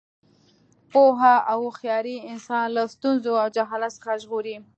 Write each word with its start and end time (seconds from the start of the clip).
پوهه 0.91 1.35
او 1.51 1.59
هوښیاري 1.67 2.17
انسان 2.31 2.65
له 2.77 2.83
ستونزو 2.93 3.31
او 3.41 3.47
جهالت 3.55 3.91
څخه 3.99 4.11
ژغوري. 4.21 4.55